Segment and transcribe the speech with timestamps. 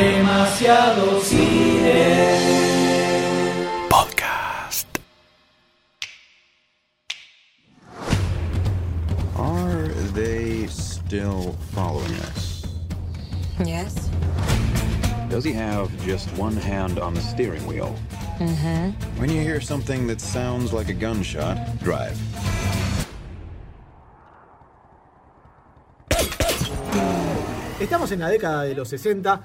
[0.00, 2.38] Demasiado cine.
[3.90, 4.86] Podcast.
[9.36, 12.64] Are they still following us?
[13.62, 14.08] Yes.
[15.28, 17.94] Does he have just one hand on the steering wheel?
[18.38, 19.20] Mm-hmm.
[19.20, 22.18] When you hear something that sounds like a gunshot, drive.
[27.80, 29.40] Estamos en la década de los 60.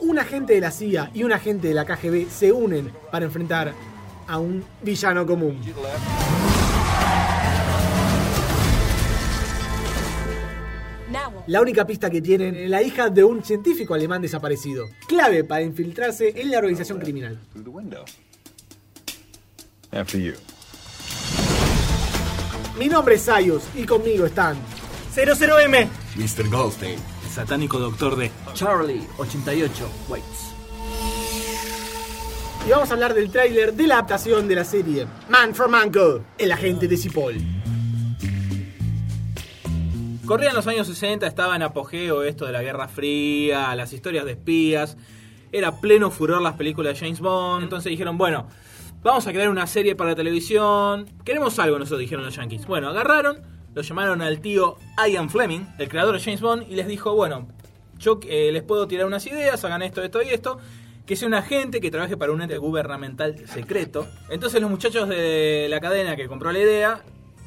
[0.00, 3.72] Un agente de la CIA y un agente de la KGB se unen para enfrentar
[4.26, 5.60] a un villano común.
[11.46, 15.62] La única pista que tienen es la hija de un científico alemán desaparecido, clave para
[15.62, 17.38] infiltrarse en la organización criminal.
[22.78, 24.58] Mi nombre es Sayus y conmigo están
[25.14, 25.88] 00M.
[26.18, 26.48] Mr.
[26.50, 26.98] Goldstein.
[27.30, 28.30] Satánico doctor D.
[28.54, 30.54] Charlie 88 Waits.
[32.66, 36.22] y vamos a hablar del tráiler de la adaptación de la serie Man from Uncle,
[36.36, 37.36] el agente de Cipoll.
[40.26, 44.32] Corrían los años 60, estaba en apogeo esto de la Guerra Fría, las historias de
[44.32, 44.96] espías.
[45.52, 47.62] Era pleno furor las películas de James Bond.
[47.62, 48.46] Entonces dijeron, bueno,
[49.02, 51.06] vamos a crear una serie para televisión.
[51.24, 52.66] Queremos algo, nosotros dijeron los Yankees.
[52.66, 53.38] Bueno, agarraron,
[53.78, 54.76] lo llamaron al tío
[55.08, 57.46] Ian Fleming, el creador de James Bond, y les dijo, bueno,
[57.96, 60.58] yo eh, les puedo tirar unas ideas, hagan esto, esto y esto.
[61.06, 64.08] Que sea un agente que trabaje para un ente gubernamental secreto.
[64.30, 67.02] Entonces los muchachos de la cadena que compró la idea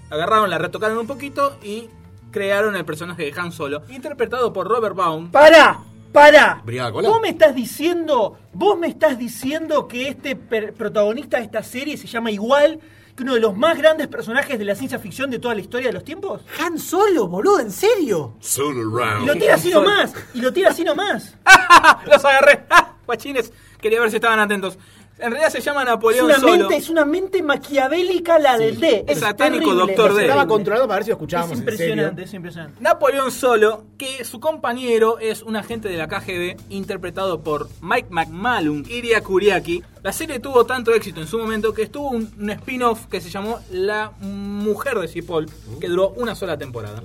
[0.09, 1.90] agarraron, la retocaron un poquito y
[2.32, 5.32] crearon el personaje de Han Solo, interpretado por Robert Baum.
[5.32, 5.84] ¡Para!
[6.14, 6.64] ¡Para!
[6.64, 12.08] Vos me estás diciendo, vos me estás diciendo que este protagonista de esta serie se
[12.08, 12.80] llama igual
[13.16, 15.88] que uno de los más grandes personajes de la ciencia ficción de toda la historia
[15.88, 16.42] de los tiempos.
[16.59, 18.36] Han Solo, boludo, ¿en serio?
[18.40, 18.78] Soon
[19.23, 21.36] Y lo tira así nomás, y lo tira así nomás.
[22.06, 22.66] ¡Los agarré!
[22.70, 22.95] ¡Ah!
[23.06, 24.78] Guachines, quería ver si estaban atentos.
[25.18, 26.58] En realidad se llama Es Napoleón una Solo.
[26.58, 29.06] mente, es una mente maquiavélica la del D.
[29.08, 30.22] Es satánico, terrible, doctor D.
[30.24, 32.26] Estaba controlado para ver si lo Es escuchábamos en impresionante, serio.
[32.26, 32.82] es impresionante.
[32.82, 38.84] Napoleón Solo, que su compañero es un agente de la KGB interpretado por Mike McMallum,
[38.90, 39.84] Iria Kuriaki.
[40.02, 43.30] La serie tuvo tanto éxito en su momento que estuvo un, un spin-off que se
[43.30, 45.46] llamó La Mujer de Cipoll,
[45.80, 47.00] que duró una sola temporada.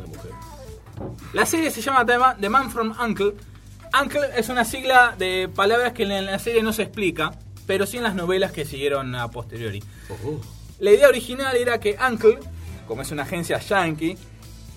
[1.35, 2.07] La serie se llama
[2.41, 3.35] The Man from Uncle.
[4.03, 7.33] Uncle es una sigla de palabras que en la serie no se explica,
[7.67, 9.83] pero sí en las novelas que siguieron a posteriori.
[10.79, 12.39] La idea original era que Uncle,
[12.87, 14.17] como es una agencia yankee,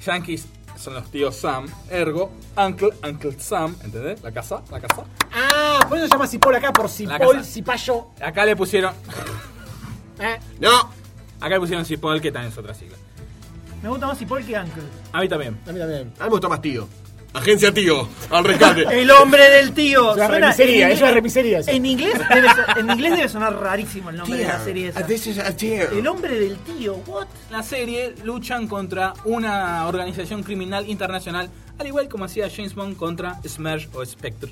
[0.05, 0.45] yankees
[0.77, 4.21] son los tíos Sam, ergo, Uncle, Uncle Sam, ¿entendés?
[4.23, 5.03] La casa, la casa.
[5.33, 7.43] Ah, por eso se llama Cipoll acá, por casa.
[7.43, 8.07] Cipayo.
[8.21, 8.93] Acá le pusieron,
[10.19, 10.89] Eh, No.
[11.39, 12.97] acá le pusieron Cipoll, que también es otra sigla.
[13.83, 14.83] Me gusta más Cipoll que Uncle.
[15.13, 15.59] A mí también.
[15.67, 16.01] a mí también.
[16.17, 16.87] A mí me gusta más tío.
[17.33, 18.07] Agencia tío.
[18.31, 18.81] Al rescate.
[19.01, 20.11] El hombre del tío.
[20.11, 21.59] Es una Suena- remisería, en es una inglés- remisería.
[21.67, 25.05] En inglés, debe, so- en inglés debe sonar rarísimo el nombre de la serie esa.
[25.05, 25.89] This is a tío.
[25.91, 27.27] El hombre del tío, what?
[27.47, 32.97] En la serie luchan contra una organización criminal internacional, al igual como hacía James Bond
[32.97, 34.51] contra Smash o Spectre,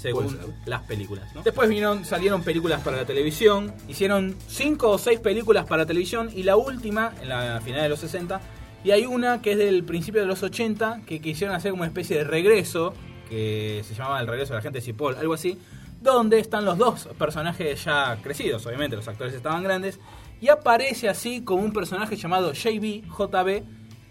[0.00, 0.54] según Puede ser.
[0.66, 1.34] las películas.
[1.34, 1.42] ¿no?
[1.42, 6.42] Después vinieron, salieron películas para la televisión, hicieron cinco o seis películas para televisión y
[6.42, 8.40] la última, en la final de los 60,
[8.84, 11.88] y hay una que es del principio de los 80, que quisieron hacer como una
[11.88, 12.94] especie de regreso,
[13.28, 15.58] que se llamaba El regreso de la gente de Cipoll, algo así,
[16.00, 19.98] donde están los dos personajes ya crecidos, obviamente, los actores estaban grandes,
[20.40, 23.62] y aparece así como un personaje llamado JB, JB,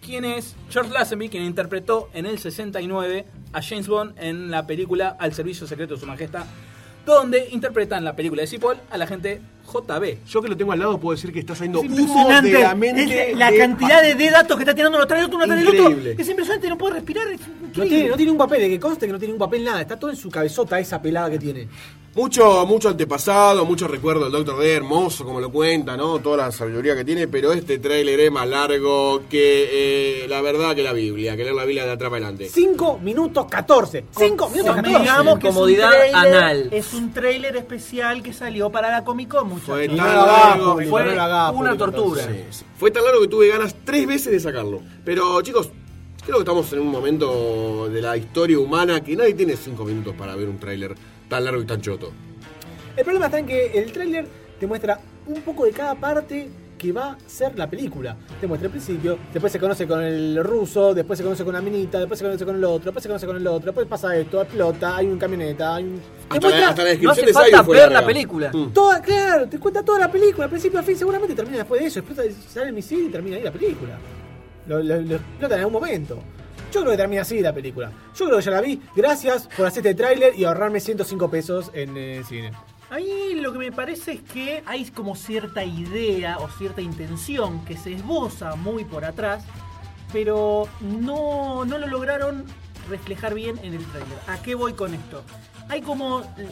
[0.01, 5.15] quien es George Lazenby, quien interpretó en el 69 a James Bond en la película
[5.19, 6.45] Al Servicio Secreto de Su Majestad,
[7.05, 9.41] donde interpretan la película de Cipoll a la gente
[9.71, 10.25] JB.
[10.27, 12.49] Yo que lo tengo al lado puedo decir que está saliendo Es impresionante.
[12.51, 13.31] de la mente.
[13.31, 15.45] Es la de- cantidad de, de datos que está tirando uno tras el otro, uno
[15.45, 15.89] tras el otro.
[15.89, 16.15] Increíble.
[16.17, 17.27] Es impresionante, no puede respirar.
[17.73, 19.81] Tiene, no tiene un papel, de que conste que no tiene un papel nada.
[19.81, 21.67] Está todo en su cabezota esa pelada que tiene.
[22.17, 26.17] Mucho, mucho antepasado, mucho recuerdo del Doctor D, hermoso como lo cuenta, ¿no?
[26.17, 30.73] Toda la sabiduría que tiene, pero este tráiler es más largo que eh, la verdad
[30.75, 32.49] que la Biblia, que leer la Biblia de atrás para adelante.
[32.49, 34.05] 5 minutos 14.
[34.17, 34.99] 5 minutos Con- 14.
[34.99, 36.69] Digamos que es un, trailer, anal.
[36.71, 39.75] es un trailer especial que salió para la Comic Con, muchachos.
[39.75, 41.13] Fue tan largo, fue
[41.53, 42.23] una tortura.
[42.23, 42.45] entonces.
[42.49, 42.65] Sí, sí.
[42.79, 44.81] Fue tan largo que tuve ganas tres veces de sacarlo.
[45.05, 45.69] Pero chicos,
[46.25, 50.15] creo que estamos en un momento de la historia humana que nadie tiene cinco minutos
[50.17, 50.95] para ver un tráiler
[51.29, 52.11] tan largo y tan choto.
[52.95, 54.27] El problema está en que el tráiler
[54.59, 58.15] te muestra un poco de cada parte que va a ser la película.
[58.39, 61.61] Te muestra el principio, después se conoce con el ruso, después se conoce con la
[61.61, 64.15] minita, después se conoce con el otro, después se conoce con el otro, después pasa
[64.15, 65.99] esto, explota, hay un camioneta, hay un...
[66.29, 68.01] Hasta, muestra la, hasta la No descripción hace falta ver larga.
[68.01, 68.51] la película.
[68.53, 68.73] Mm.
[68.73, 71.87] Toda, claro, te cuenta toda la película, al principio a fin, seguramente termina después de
[71.87, 73.97] eso, explota, sale el misil y termina ahí la película.
[74.67, 76.19] Lo, lo- lo explotan en algún momento.
[76.77, 77.91] Yo creo que termina así la película.
[78.15, 78.79] Yo creo que ya la vi.
[78.95, 82.51] Gracias por hacer este tráiler y ahorrarme 105 pesos en el cine.
[82.91, 87.65] A mí lo que me parece es que hay como cierta idea o cierta intención
[87.65, 89.43] que se esboza muy por atrás,
[90.13, 92.45] pero no, no lo lograron
[92.87, 94.19] reflejar bien en el trailer.
[94.27, 95.23] ¿A qué voy con esto?
[95.69, 96.47] Hay como eh,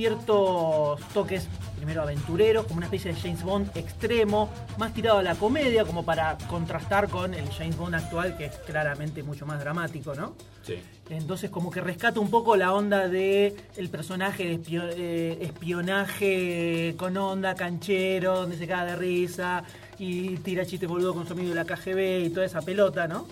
[0.00, 4.48] ciertos toques, primero aventureros, como una especie de James Bond extremo,
[4.78, 8.56] más tirado a la comedia, como para contrastar con el James Bond actual, que es
[8.64, 10.32] claramente mucho más dramático, ¿no?
[10.62, 10.76] Sí.
[11.10, 16.94] Entonces como que rescata un poco la onda de el personaje de espio- eh, espionaje
[16.96, 19.64] con onda, canchero, donde se caga de risa
[19.98, 23.26] y tira chistes boludo con su amigo de la KGB y toda esa pelota, ¿no?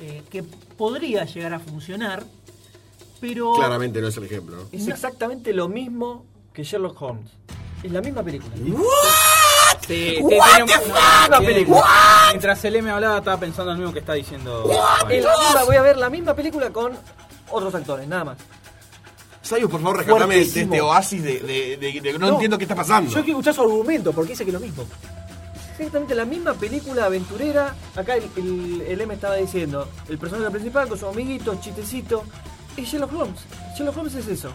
[0.00, 2.22] Eh, que podría llegar a funcionar,
[3.26, 3.54] pero...
[3.54, 4.62] Claramente no es el ejemplo, ¿no?
[4.70, 7.30] Es exactamente lo mismo que Sherlock Holmes.
[7.82, 8.54] Es la misma película.
[9.86, 11.38] Sí, What tiene un- the no, fuck?
[11.38, 11.86] tiene- película.
[12.30, 14.64] Mientras el M hablaba, estaba pensando en lo mismo que está diciendo.
[15.10, 16.92] Es la misma- voy a ver la misma película con
[17.50, 18.38] otros actores, nada más.
[19.42, 22.32] Sayo, por favor, rescatame de este oasis de, de- de- de que no, No.
[22.34, 23.10] entiendo qué está pasando.
[23.10, 24.84] Yo quiero escuchar su argumento, porque dice que es lo mismo.
[25.76, 27.74] Exactamente la misma película aventurera.
[27.96, 32.24] Acá el, el, el M estaba diciendo, el personaje principal con su amiguito, chistecito.
[32.76, 33.40] Es Sherlock Holmes.
[33.76, 34.52] Sherlock Holmes es eso.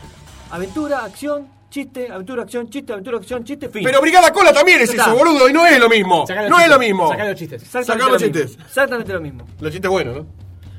[0.51, 3.83] Aventura, acción, chiste, aventura, acción, chiste, aventura, acción, chiste, fin.
[3.83, 6.25] Pero Brigada Cola también es eso, boludo, y no es lo mismo.
[6.27, 7.09] No los es lo chistes, mismo.
[7.09, 7.61] sacale los chistes.
[7.63, 8.39] Exactamente Sacá lo los mismo.
[8.47, 8.65] chistes.
[8.67, 9.47] Exactamente lo mismo.
[9.59, 10.25] Los chistes buenos, ¿no?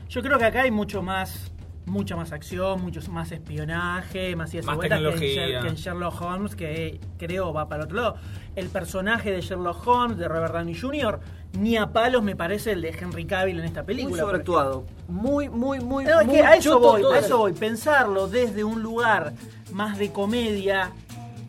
[0.09, 1.51] Yo creo que acá hay mucho más
[1.91, 6.55] mucha más acción, mucho más espionaje, más, ideas Más vueltas que en, que Sherlock Holmes,
[6.55, 8.17] que creo va para otro lado.
[8.55, 11.21] El personaje de Sherlock Holmes, de Robert Downey Jr.,
[11.59, 14.23] ni a palos me parece el de Henry Cavill en esta Muy película.
[14.23, 14.85] sobreactuado.
[15.09, 17.13] Muy, muy, muy, No, es muy que a eso voy, todo.
[17.13, 17.53] a eso voy.
[17.53, 19.33] Pensarlo desde un lugar
[19.73, 20.93] más de comedia,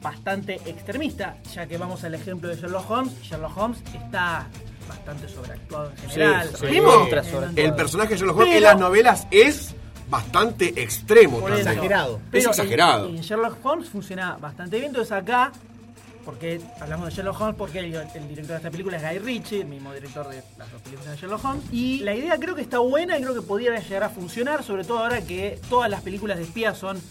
[0.02, 3.22] bastante extremista, ya que vamos al ejemplo de Sherlock Holmes.
[3.22, 4.48] Sherlock Holmes está
[4.90, 6.50] bastante sobreactuado en general.
[6.56, 6.82] sí.
[7.56, 9.76] El personaje de Sherlock Holmes en las novelas es
[10.12, 11.40] bastante extremo.
[11.40, 11.68] Por también.
[11.68, 11.70] eso.
[11.72, 12.20] Exagerado.
[12.32, 13.08] Es exagerado.
[13.08, 14.90] En, en Sherlock Holmes funciona bastante bien.
[14.90, 15.52] Entonces acá,
[16.24, 19.62] porque hablamos de Sherlock Holmes, porque el, el director de esta película es Guy Ritchie,
[19.62, 21.64] el mismo director de las dos películas de Sherlock Holmes.
[21.72, 24.84] Y la idea creo que está buena y creo que podría llegar a funcionar, sobre
[24.84, 27.02] todo ahora que todas las películas de espías son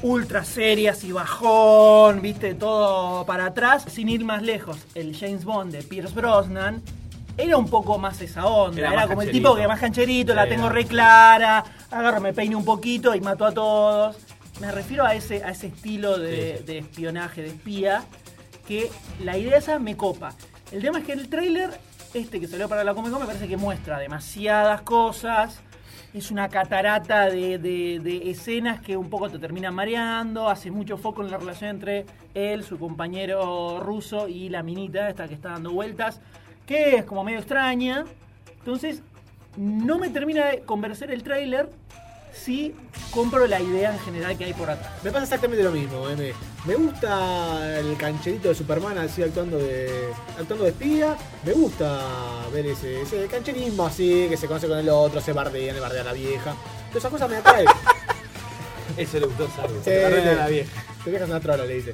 [0.00, 3.84] ultra serias y bajón, viste, todo para atrás.
[3.88, 6.82] Sin ir más lejos, el James Bond de Pierce Brosnan
[7.36, 8.92] era un poco más esa onda.
[8.92, 12.64] Era como el tipo que más cancherito, la tengo re clara, agarro, me peino un
[12.64, 14.16] poquito y mato a todos.
[14.60, 18.04] Me refiero a ese, a ese estilo de, de espionaje, de espía,
[18.66, 18.90] que
[19.22, 20.34] la idea esa me copa.
[20.70, 21.70] El tema es que el tráiler,
[22.14, 25.60] este que salió para la Comic Con, me parece que muestra demasiadas cosas.
[26.14, 30.48] Es una catarata de, de- de escenas que un poco te terminan mareando.
[30.50, 32.04] Hace mucho foco en la relación entre
[32.34, 36.20] él, su compañero ruso y la minita, esta que está dando vueltas,
[36.66, 38.04] que es como medio extraña.
[38.58, 39.02] Entonces,
[39.56, 41.70] no me termina de convencer el tráiler
[42.32, 42.74] si
[43.10, 44.90] compro la idea en general que hay por atrás.
[45.04, 46.08] Me pasa exactamente lo mismo.
[46.08, 46.32] eh, Me,
[46.72, 50.08] me gusta el cancherito de Superman así actuando de
[50.38, 51.16] actuando de espía.
[51.44, 52.00] Me gusta
[52.52, 56.00] ver ese, ese cancherismo así, que se conoce con el otro, se bardea, le bardea
[56.00, 56.54] a la vieja.
[56.88, 57.66] Todas esas cosas me atraen.
[58.96, 60.28] Eso le gustó bardea sí.
[60.28, 60.84] a la vieja.
[61.04, 61.92] Te dejas una trola, le dice.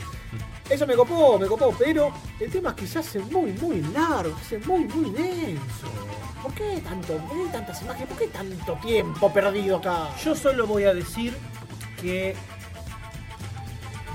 [0.71, 4.37] Eso me copó, me copó, pero el tema es que se hace muy, muy largo,
[4.47, 5.87] se hace muy, muy denso.
[6.43, 8.09] ¿Por qué tanto, por qué tantas imágenes?
[8.09, 10.09] ¿Por qué tanto tiempo perdido acá?
[10.23, 11.37] Yo solo voy a decir
[12.01, 12.35] que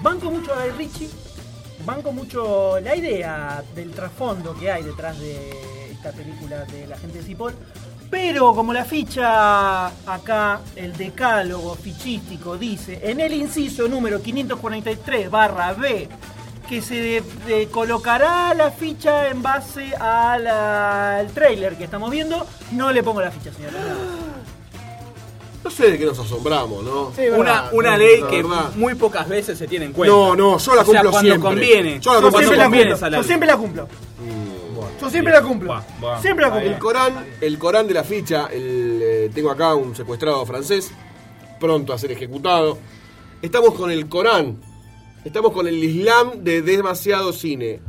[0.01, 1.09] banco mucho a Guy Ritchie,
[1.85, 7.19] banco mucho la idea del trasfondo que hay detrás de esta película de la gente
[7.19, 7.55] de Cipoll,
[8.09, 15.73] pero como la ficha acá, el decálogo fichístico dice, en el inciso número 543 barra
[15.73, 16.07] B,
[16.67, 22.91] que se de- de- colocará la ficha en base al trailer que estamos viendo, no
[22.91, 23.71] le pongo la ficha, señor.
[25.63, 27.11] No sé de qué nos asombramos, ¿no?
[27.15, 28.71] Sí, Una, verdad, una ley que verdad.
[28.75, 30.13] muy pocas veces se tiene en cuenta.
[30.13, 31.49] No, no, yo la O sea, cumplo cuando siempre.
[31.49, 31.99] conviene.
[32.01, 32.83] Yo la Yo cumplo siempre la cumplo.
[33.09, 33.11] ley.
[33.21, 33.87] Yo siempre la cumplo.
[34.99, 35.69] Yo siempre la cumplo.
[35.71, 36.69] Va, va, Siempre la cumplo.
[36.69, 40.91] El Corán, el Corán de la ficha, el, eh, tengo acá un secuestrado francés,
[41.59, 42.77] pronto a ser ejecutado.
[43.41, 44.57] Estamos con el Corán,
[45.23, 47.79] estamos con el Islam de demasiado cine.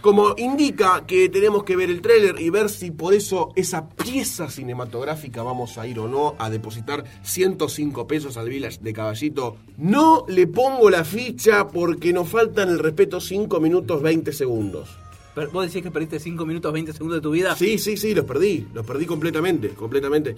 [0.00, 4.48] Como indica que tenemos que ver el tráiler y ver si por eso esa pieza
[4.48, 10.24] cinematográfica vamos a ir o no a depositar 105 pesos al Village de Caballito, no
[10.28, 14.88] le pongo la ficha porque nos faltan el respeto 5 minutos 20 segundos.
[15.34, 17.56] Pero ¿Vos decís que perdiste 5 minutos 20 segundos de tu vida?
[17.56, 20.36] Sí, sí, sí, los perdí, los perdí completamente, completamente.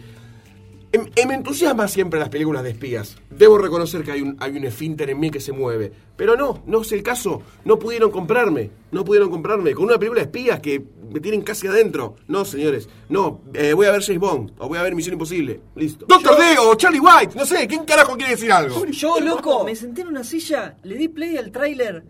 [0.92, 3.16] Em- em, Me entusiasma siempre las películas de espías.
[3.30, 5.92] Debo reconocer que hay un, hay un esfínter en mí que se mueve.
[6.16, 7.42] Pero no, no es el caso.
[7.64, 8.70] No pudieron comprarme.
[8.90, 9.72] No pudieron comprarme.
[9.72, 12.16] Con una película de espías que me tienen casi adentro.
[12.26, 12.88] No, señores.
[13.08, 14.52] No, eh, voy a ver James Bond.
[14.58, 15.60] O voy a ver Misión Imposible.
[15.76, 16.06] Listo.
[16.08, 17.36] Doctor D o Charlie White.
[17.36, 18.84] No sé, ¿quién carajo quiere decir algo?
[18.86, 22.04] Yo, loco, me senté en una silla, le di play al tráiler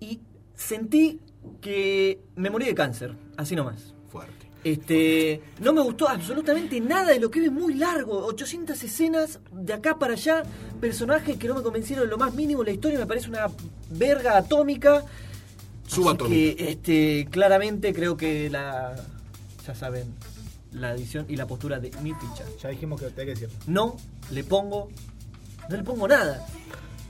[0.00, 0.20] y
[0.54, 1.20] sentí
[1.60, 3.94] que me morí de cáncer, así nomás.
[4.64, 9.74] Este, no me gustó absolutamente nada de lo que vi, muy largo, 800 escenas de
[9.74, 10.42] acá para allá,
[10.80, 13.46] personajes que no me convencieron en lo más mínimo, la historia me parece una
[13.90, 15.04] verga atómica.
[15.86, 16.34] Subatómica.
[16.34, 18.96] que este, claramente creo que la
[19.66, 20.14] ya saben,
[20.72, 22.44] la edición y la postura de mi ficha.
[22.62, 23.50] Ya dijimos que te hay que decir.
[23.66, 23.96] No
[24.30, 24.88] le pongo
[25.68, 26.46] no le pongo nada.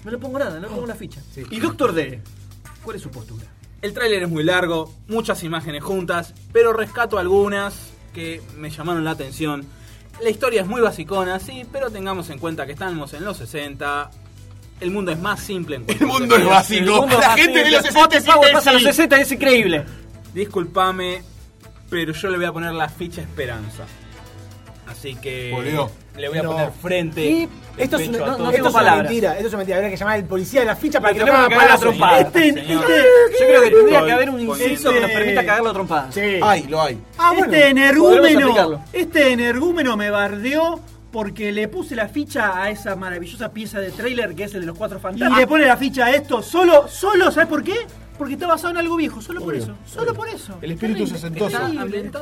[0.04, 1.20] No le pongo nada, no le pongo una ficha.
[1.32, 1.42] Sí.
[1.50, 2.20] Y Doctor D,
[2.82, 3.46] ¿cuál es su postura?
[3.84, 9.10] El tráiler es muy largo, muchas imágenes juntas, pero rescato algunas que me llamaron la
[9.10, 9.62] atención.
[10.22, 14.10] La historia es muy basicona, sí, pero tengamos en cuenta que estamos en los 60.
[14.80, 17.06] El mundo es más simple en El mundo es básico.
[17.20, 18.84] La gente de los 60 es pasa los imbécil.
[18.86, 19.84] 60 es increíble.
[20.32, 21.22] Disculpame,
[21.90, 23.84] pero yo le voy a poner la ficha esperanza.
[25.04, 25.90] Así que Boludo.
[26.16, 26.52] le voy a No.
[26.52, 27.25] poner frente.
[27.26, 28.46] Y esto es pecho una- a no- todo.
[28.46, 29.04] Esto tengo es una palabras.
[29.04, 29.76] mentira, esto es una mentira.
[29.76, 31.70] Habría que llamar al policía de la ficha para que Lo tenemos haga que cagar
[31.76, 32.20] a trompada.
[32.20, 32.84] Este, señor.
[32.90, 33.02] este,
[33.40, 36.12] Yo creo que tendría que haber un inciso que nos Este- permita cagarlo a trompada.
[36.12, 36.20] Sí.
[36.42, 36.99] Hay, lo hay.
[37.18, 37.52] Ah, bueno.
[37.52, 38.80] este energúmeno, aplicarlo.
[38.94, 40.80] este energúmeno me bardeó
[41.12, 44.66] porque le puse la ficha a esa maravillosa pieza de trailer que es el de
[44.68, 45.37] los cuatro fantasmas.
[45.38, 47.75] Y le pone la ficha a esto solo, solo, ¿sabes por qué?
[48.16, 50.56] Porque está basado en algo viejo, solo por eso, solo por eso.
[50.62, 51.59] El espíritu sesentoso.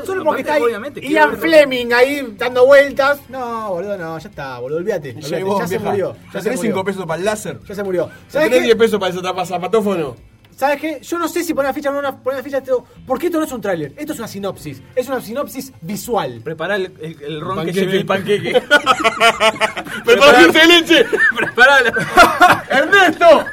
[0.06, 3.20] Solo porque está ahí obviamente, Ian ver- Fleming ahí dando vueltas.
[3.28, 5.14] No, boludo, no, ya está, boludo, olvídate.
[5.20, 5.22] Ya,
[5.66, 6.16] se murió.
[6.32, 6.72] ¿Ya tenés murió.
[6.72, 7.58] 5 pesos para el láser?
[7.68, 8.06] Ya se murió.
[8.08, 8.64] ¿Ya ¿Sabes tenés qué?
[8.64, 10.16] 10 pesos para ese tapa- zapatófono?
[10.56, 11.00] ¿Sabes qué?
[11.02, 13.26] Yo no sé si poner la ficha o no una- poner la ficha esto, porque
[13.26, 14.82] esto no es un tráiler, esto es una sinopsis.
[14.94, 16.40] Es una sinopsis visual.
[16.44, 17.80] Prepará el, el, el ron Panqueque.
[17.80, 18.52] que lleve el panqueque.
[20.04, 21.04] ¡Prepara dulce de leche!
[21.36, 23.44] Prepará la- ¡Ernesto!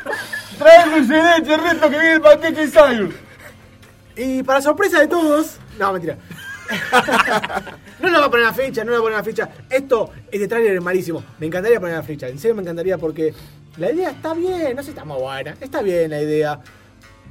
[0.60, 3.16] ¡Trae dulce de leche, Ernesto, que viene el panqueque Cyrus!
[4.18, 5.58] Y para sorpresa de todos.
[5.80, 6.18] No, mentira.
[8.02, 9.50] no le voy a poner la fecha, no le voy a poner la fecha.
[9.70, 11.24] Esto, este tráiler es malísimo.
[11.40, 13.34] Me encantaría poner la fecha, en serio me encantaría porque
[13.78, 16.60] la idea está bien, no sé si está muy buena, está bien la idea.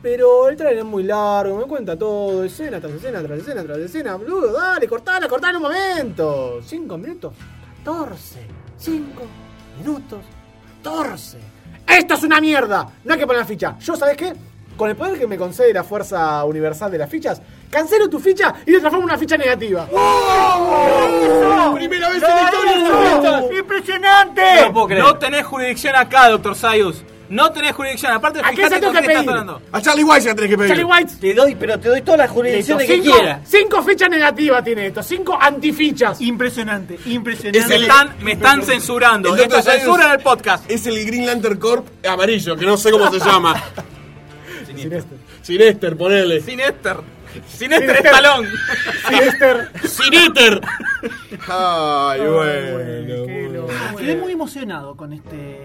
[0.01, 3.79] Pero el tráiler es muy largo, me cuenta todo, escena tras escena, tras escena, tras
[3.79, 4.17] escena.
[4.17, 6.63] Boludo, dale, cortala, cortala en un momento.
[6.65, 7.35] Cinco minutos,
[7.85, 8.39] 14.
[8.79, 9.25] Cinco
[9.79, 10.21] minutos,
[10.83, 11.58] 14.
[11.89, 12.87] ¡Esto es una mierda!
[13.05, 13.77] No hay que poner la ficha.
[13.81, 14.33] Yo, ¿sabes qué?
[14.77, 18.55] Con el poder que me concede la fuerza universal de las fichas, cancelo tu ficha
[18.63, 19.89] y te transformo en una ficha negativa.
[21.75, 23.59] ¡Primera vez en la historia!
[23.59, 24.43] ¡Impresionante!
[24.57, 25.03] No lo puedo creer.
[25.03, 27.03] No tenés jurisdicción acá, doctor Sayus.
[27.31, 28.13] No tenés jurisdicción.
[28.13, 29.31] Aparte, ¿A fíjate se tengo con que qué estás pedir?
[29.41, 29.63] hablando.
[29.73, 30.69] A Charlie White ya tenés que pedir.
[30.71, 31.13] Charlie White.
[31.21, 33.41] Te doy, pero te doy toda la jurisdicción de que cinco, quiera.
[33.45, 36.21] cinco fichas negativas tiene esto, cinco antifichas.
[36.21, 37.59] Impresionante, impresionante.
[37.59, 39.35] Es Me el- están, me están censurando.
[39.35, 39.69] El Esto Dr.
[39.69, 40.71] es censura en el podcast.
[40.71, 43.55] Es el Green Lantern Corp amarillo, que no sé cómo se llama.
[44.67, 45.19] Sinester.
[45.43, 46.41] Sinester, ponele.
[46.41, 46.97] Sinester.
[47.47, 47.97] Sinester.
[47.97, 48.47] Estalón.
[49.09, 49.71] Sinester.
[49.87, 50.61] Sinester.
[51.49, 53.49] Ay, bueno.
[53.53, 53.97] loco.
[53.97, 55.65] Quedé muy emocionado con este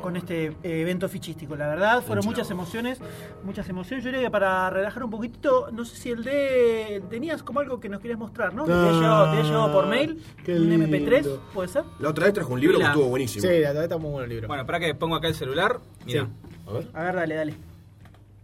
[0.00, 3.00] con este eh, evento fichístico, la verdad, fueron muchas emociones,
[3.44, 4.04] muchas emociones.
[4.04, 7.80] Yo diría que para relajar un poquito, no sé si el de tenías como algo
[7.80, 8.64] que nos querías mostrar, ¿no?
[8.64, 10.86] Te había llegado, llegado por mail, un lindo.
[10.86, 11.84] MP3, ¿puede ser?
[11.98, 13.42] La otra vez trajo un libro que estuvo buenísimo.
[13.42, 14.48] Sí, la verdad está muy bueno el libro.
[14.48, 15.80] Bueno, para que pongo acá el celular.
[16.06, 16.28] Mira,
[16.66, 16.88] A ver.
[16.94, 17.54] A ver, dale, dale.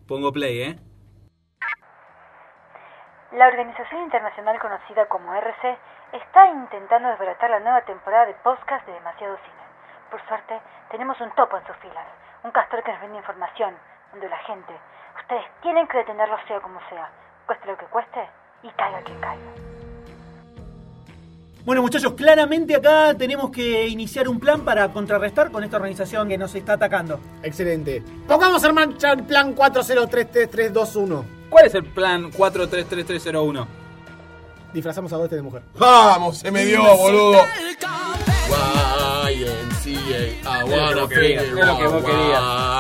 [0.07, 0.79] pongo play, ¿eh?
[3.33, 5.77] La organización internacional conocida como RC
[6.13, 9.65] está intentando desbaratar la nueva temporada de podcast de Demasiado Cine.
[10.11, 10.59] Por suerte,
[10.91, 12.07] tenemos un topo en sus filas,
[12.43, 13.77] un castor que nos vende información,
[14.13, 14.73] donde la gente,
[15.21, 17.11] ustedes tienen que detenerlo sea como sea,
[17.45, 18.27] cueste lo que cueste
[18.63, 19.51] y caiga quien caiga.
[21.67, 26.39] Bueno, muchachos, claramente acá tenemos que iniciar un plan para contrarrestar con esta organización que
[26.39, 27.21] nos está atacando.
[27.43, 28.03] Excelente.
[28.27, 31.38] Pongamos en marcha el plan 403321.
[31.51, 33.67] ¿Cuál es el plan 433301?
[34.73, 35.63] Disfrazamos a dos de mujer.
[35.79, 37.39] Vamos, se me dio, boludo.
[39.31, 39.91] YMCA,
[40.43, 42.03] I wanna Es lo que quería, feel es lo que vos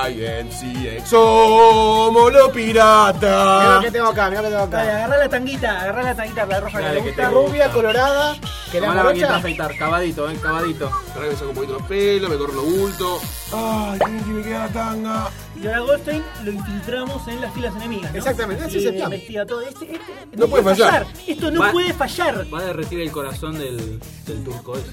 [0.09, 1.07] YMCA.
[1.07, 3.85] Somos los Mira lo piratas.
[3.85, 4.97] que tengo acá, mira lo que tengo Dale, acá.
[5.05, 7.29] agarrá la tanguita, agarrá la tanguita, la roja Dale, que que le te gusta.
[7.31, 7.49] gusta.
[7.51, 8.37] Rubia, colorada,
[8.71, 9.37] que la Toma la bañeta a morocha.
[9.41, 10.87] afeitar, cavadito, eh, cavadito.
[10.91, 13.23] Ahora que me saco un poquito los pelos, me corro los bultos.
[13.53, 15.31] Ay, tiene que me queda la tanga.
[15.61, 18.13] Y ahora Goldstein lo infiltramos en las filas enemigas.
[18.13, 18.19] ¿no?
[18.19, 19.13] Exactamente, ese es el plan.
[19.13, 19.61] investiga todo.
[19.63, 21.07] Este- este- No puede fallar.
[21.27, 22.47] Esto no Va- puede fallar.
[22.53, 24.93] Va a derretir el corazón del, del turco ese.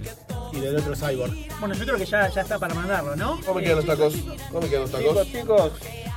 [0.53, 1.34] Y del otro cyborg.
[1.60, 3.39] Bueno, yo creo que ya, ya está para mandarlo, ¿no?
[3.46, 4.13] ¿Cómo me quedan los tacos?
[4.50, 5.27] ¿Cómo me quedan los tacos?
[5.27, 5.72] chicos,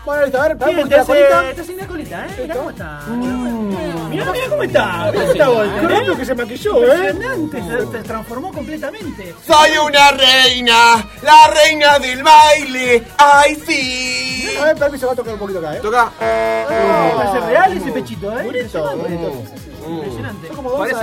[0.08, 1.50] Bueno, listo, a ver, vamos te la hace, colita.
[1.50, 2.30] hace una colita, ¿eh?
[2.40, 3.00] Mirá cómo está.
[3.08, 4.08] Mm.
[4.08, 5.10] Mirá, mirá cómo está.
[5.12, 5.38] ¿Cómo Sí.
[5.38, 5.46] está?
[5.86, 6.16] Qué eh?
[6.16, 7.14] que se maquilló, ¿eh?
[7.36, 9.34] Impresionante, se, transformó completamente.
[9.46, 13.04] Soy una reina, la reina del baile.
[13.18, 14.56] ¡Ay, sí!
[14.58, 15.80] A ver, permiso, va a tocar un poquito acá, ¿eh?
[15.82, 16.10] Toca.
[16.18, 18.44] Parece real ese pechito, ¿eh?
[18.44, 19.42] Bonito, bonito.
[19.86, 20.48] Impresionante.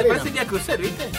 [0.07, 1.11] Parece, que a crucer, ¿viste?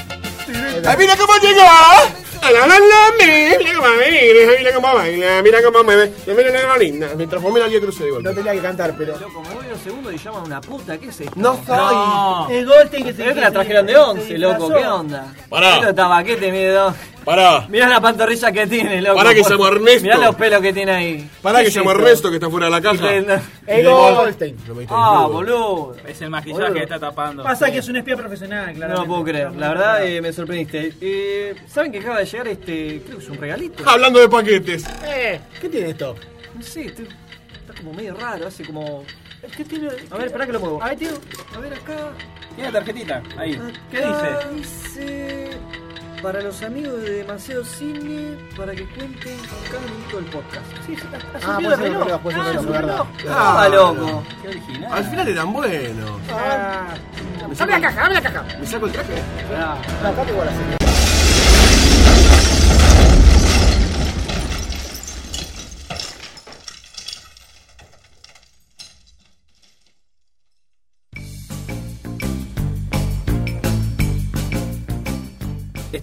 [0.84, 2.25] ¡Ay, mira cómo llegó!
[2.46, 2.78] La, la, la,
[3.18, 6.12] mira, cómo baila, mira cómo baila, mira cómo mueve.
[6.26, 7.08] Mira la linda.
[7.16, 8.34] Me transformé en Lía Cruz de No golpe.
[8.34, 9.16] tenía que cantar, pero.
[9.18, 11.32] Loco, me voy unos segundos y llaman a una puta, ¿qué es esto?
[11.36, 11.76] No soy.
[11.76, 12.48] No.
[12.50, 14.68] El Goldstein que se Pero que la trajeron de se 11, loco.
[14.68, 15.34] ¿qué onda?
[15.48, 15.74] Pará.
[15.74, 16.94] Mirá los tabaquetes, miedo.
[17.26, 17.66] Pará.
[17.68, 19.16] Mirá la pantorrilla que tiene, loco.
[19.16, 20.02] Pará que por- llamo a Ernesto.
[20.04, 21.30] Mirá los pelos que tiene ahí.
[21.42, 22.04] Pará ¿Qué que es llamo a esto?
[22.04, 24.56] Ernesto que está fuera de la te- ¡Ey, Goldstein!
[24.88, 25.96] Ah, el boludo.
[26.06, 27.42] Es el maquillaje que está tapando.
[27.42, 28.94] Pasa que es un espía profesional, claro.
[28.94, 30.92] No lo puedo creer, la verdad eh, me sorprendiste.
[31.00, 33.82] Eh, ¿Saben que acaba de llegar este, creo que es un regalito?
[33.90, 34.84] Hablando de paquetes.
[35.04, 36.14] Eh, ¿qué tiene esto?
[36.54, 39.04] No sé, este- está como medio raro, hace como...
[39.56, 39.88] ¿Qué tiene?
[40.10, 40.78] A ver, pará que lo muevo.
[40.80, 41.10] Ay, tío.
[41.56, 42.12] A ver acá.
[42.54, 43.22] Tiene tarjetita.
[43.36, 43.60] Ahí.
[43.90, 44.54] ¿Qué Acá dice?
[45.00, 45.50] Dice...
[46.22, 49.38] Para los amigos de Demasiado Cine, para que cuenten
[49.70, 50.66] cada minuto del podcast.
[50.86, 50.96] Sí,
[51.46, 52.06] Ah, un puede ser reloj.
[52.06, 52.80] ser Ah, reloj, verdad.
[52.80, 53.06] reloj.
[53.30, 54.22] Ah, loco.
[54.42, 54.92] Qué original.
[54.92, 56.10] Al final eran buenos.
[56.32, 56.86] Ah,
[57.56, 58.44] Dame la caja, dame la caja.
[58.58, 59.12] ¿Me saco el traje?
[59.56, 60.85] Ah, La caja igual así.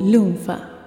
[0.00, 0.79] Lunfa.